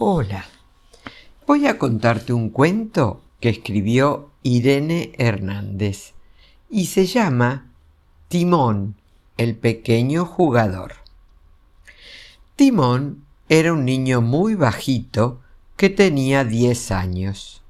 [0.00, 0.46] Hola.
[1.44, 6.14] Voy a contarte un cuento que escribió Irene Hernández
[6.70, 7.72] y se llama
[8.28, 8.94] Timón,
[9.38, 10.92] el pequeño jugador.
[12.54, 15.40] Timón era un niño muy bajito
[15.76, 17.64] que tenía 10 años.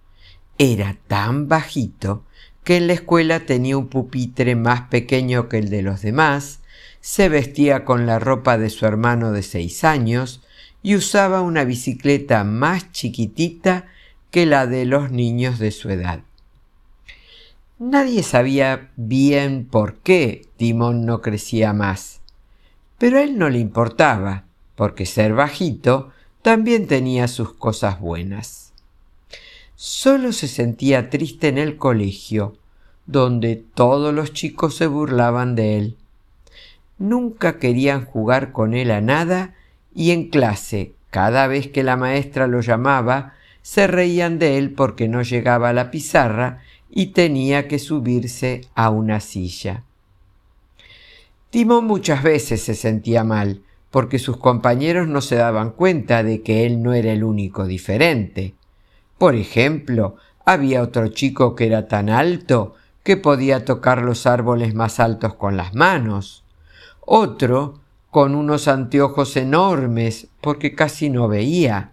[0.59, 2.25] Era tan bajito
[2.63, 6.61] que en la escuela tenía un pupitre más pequeño que el de los demás,
[7.01, 10.43] se vestía con la ropa de su hermano de seis años
[10.83, 13.87] y usaba una bicicleta más chiquitita
[14.31, 16.21] que la de los niños de su edad.
[17.79, 22.21] Nadie sabía bien por qué Timón no crecía más,
[22.99, 24.45] pero a él no le importaba,
[24.75, 26.11] porque ser bajito
[26.43, 28.73] también tenía sus cosas buenas.
[29.77, 32.57] Solo se sentía triste en el colegio,
[33.07, 35.97] donde todos los chicos se burlaban de él.
[36.99, 39.55] Nunca querían jugar con él a nada
[39.99, 45.09] y en clase, cada vez que la maestra lo llamaba, se reían de él porque
[45.09, 49.83] no llegaba a la pizarra y tenía que subirse a una silla.
[51.51, 56.65] Timón muchas veces se sentía mal, porque sus compañeros no se daban cuenta de que
[56.65, 58.55] él no era el único diferente.
[59.19, 60.15] Por ejemplo,
[60.45, 65.57] había otro chico que era tan alto que podía tocar los árboles más altos con
[65.57, 66.45] las manos.
[67.01, 67.81] Otro
[68.11, 71.93] con unos anteojos enormes porque casi no veía,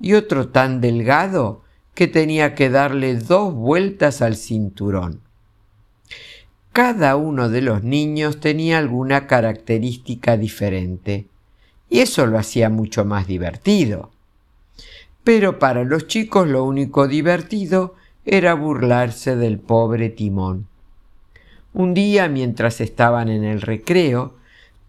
[0.00, 1.62] y otro tan delgado
[1.94, 5.20] que tenía que darle dos vueltas al cinturón.
[6.72, 11.26] Cada uno de los niños tenía alguna característica diferente,
[11.90, 14.10] y eso lo hacía mucho más divertido.
[15.22, 20.66] Pero para los chicos lo único divertido era burlarse del pobre Timón.
[21.74, 24.34] Un día, mientras estaban en el recreo,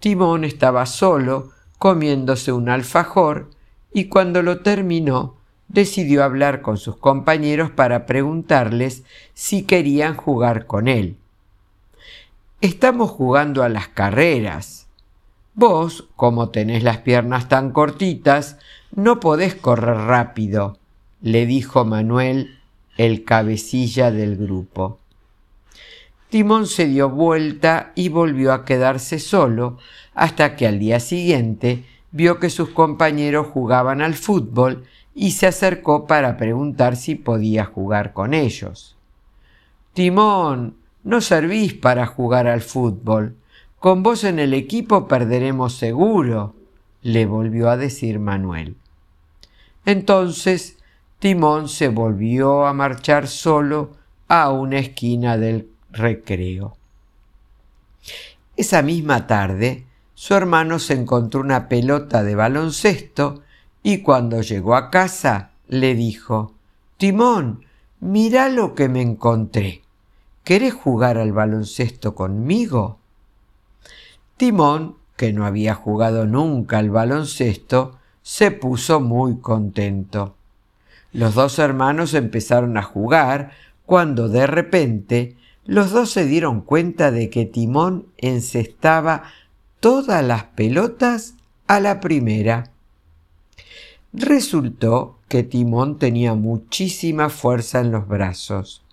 [0.04, 3.50] Timón estaba solo comiéndose un alfajor
[3.94, 5.38] y cuando lo terminó
[5.70, 11.16] decidió hablar con sus compañeros para preguntarles si querían jugar con él.
[12.60, 14.88] Estamos jugando a las carreras.
[15.54, 18.58] Vos, como tenés las piernas tan cortitas,
[18.94, 20.80] no podés correr rápido,
[21.22, 22.60] le dijo Manuel,
[22.98, 25.00] el cabecilla del grupo.
[26.34, 29.78] Timón se dio vuelta y volvió a quedarse solo
[30.16, 34.84] hasta que al día siguiente vio que sus compañeros jugaban al fútbol
[35.14, 38.98] y se acercó para preguntar si podía jugar con ellos.
[39.94, 43.36] Timón, no servís para jugar al fútbol.
[43.78, 46.56] Con vos en el equipo perderemos seguro,
[47.04, 48.76] le volvió a decir Manuel.
[49.86, 50.80] Entonces
[51.20, 53.92] Timón se volvió a marchar solo
[54.28, 56.76] a una esquina del recreo.
[58.56, 63.42] Esa misma tarde, su hermano se encontró una pelota de baloncesto
[63.82, 66.54] y cuando llegó a casa le dijo
[66.98, 67.66] Timón,
[68.00, 69.82] mira lo que me encontré.
[70.44, 73.00] ¿Querés jugar al baloncesto conmigo?
[74.38, 80.36] Timón, que no había jugado nunca al baloncesto, se puso muy contento.
[81.12, 83.52] Los dos hermanos empezaron a jugar
[83.86, 89.24] cuando de repente los dos se dieron cuenta de que Timón encestaba
[89.80, 91.36] todas las pelotas
[91.68, 92.72] a la primera.
[94.12, 98.84] Resultó que Timón tenía muchísima fuerza en los brazos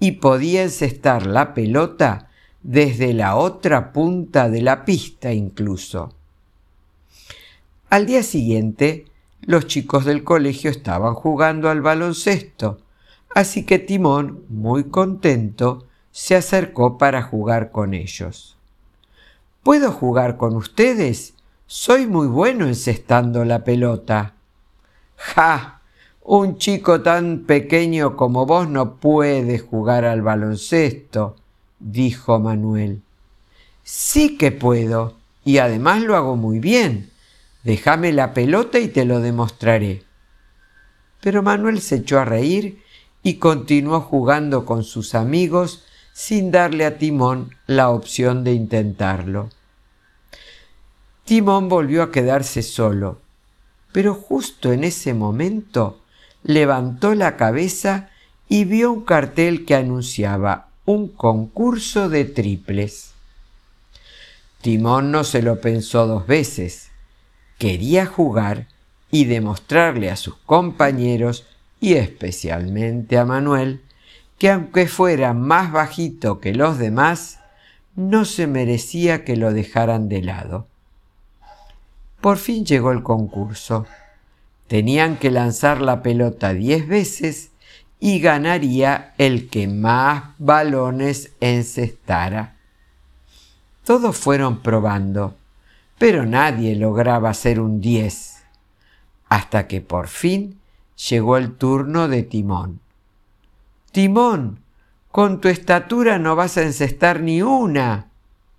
[0.00, 2.28] y podía encestar la pelota
[2.62, 6.14] desde la otra punta de la pista incluso.
[7.90, 9.06] Al día siguiente,
[9.40, 12.78] los chicos del colegio estaban jugando al baloncesto,
[13.34, 18.56] así que Timón, muy contento, se acercó para jugar con ellos.
[19.62, 21.34] ¿Puedo jugar con ustedes?
[21.66, 24.34] Soy muy bueno encestando la pelota.
[25.16, 25.82] ¡Ja!
[26.22, 31.36] Un chico tan pequeño como vos no puede jugar al baloncesto,
[31.78, 33.02] dijo Manuel.
[33.82, 35.14] Sí que puedo,
[35.44, 37.10] y además lo hago muy bien.
[37.64, 40.02] Déjame la pelota y te lo demostraré.
[41.20, 42.82] Pero Manuel se echó a reír
[43.22, 45.84] y continuó jugando con sus amigos
[46.18, 49.50] sin darle a Timón la opción de intentarlo.
[51.24, 53.20] Timón volvió a quedarse solo,
[53.92, 56.00] pero justo en ese momento
[56.42, 58.10] levantó la cabeza
[58.48, 63.12] y vio un cartel que anunciaba un concurso de triples.
[64.60, 66.90] Timón no se lo pensó dos veces.
[67.58, 68.66] Quería jugar
[69.12, 71.46] y demostrarle a sus compañeros
[71.78, 73.82] y especialmente a Manuel
[74.38, 77.40] que aunque fuera más bajito que los demás,
[77.96, 80.68] no se merecía que lo dejaran de lado.
[82.20, 83.86] Por fin llegó el concurso.
[84.68, 87.50] Tenían que lanzar la pelota diez veces
[88.00, 92.56] y ganaría el que más balones encestara.
[93.84, 95.36] Todos fueron probando,
[95.98, 98.44] pero nadie lograba hacer un diez,
[99.28, 100.60] hasta que por fin
[101.08, 102.80] llegó el turno de Timón.
[103.90, 104.60] Timón,
[105.10, 108.08] con tu estatura no vas a encestar ni una,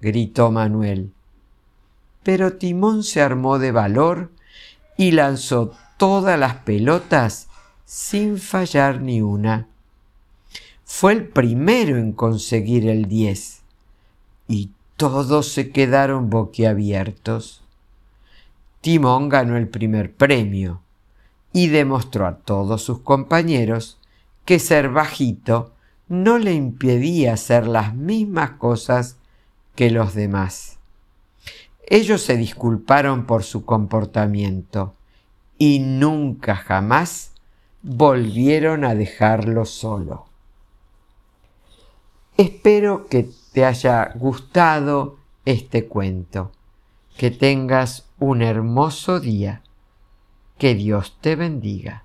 [0.02, 1.12] gritó Manuel.
[2.24, 4.32] Pero Timón se armó de valor
[4.98, 7.48] y lanzó todas las pelotas
[7.86, 9.68] sin fallar ni una.
[10.84, 13.62] Fue el primero en conseguir el diez
[14.48, 17.62] y todos se quedaron boquiabiertos.
[18.82, 20.82] Timón ganó el primer premio
[21.54, 23.99] y demostró a todos sus compañeros
[24.50, 25.76] que ser bajito
[26.08, 29.18] no le impedía hacer las mismas cosas
[29.76, 30.80] que los demás.
[31.86, 34.96] Ellos se disculparon por su comportamiento
[35.60, 37.34] y nunca jamás
[37.84, 40.26] volvieron a dejarlo solo.
[42.36, 46.52] Espero que te haya gustado este cuento,
[47.18, 49.62] que tengas un hermoso día,
[50.58, 52.04] que Dios te bendiga.